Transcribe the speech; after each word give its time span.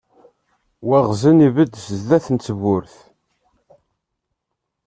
Waɣzen 0.87 1.45
ibedd 1.47 1.73
sdat 1.87 2.25
n 2.33 2.37
tewwurt. 2.37 2.95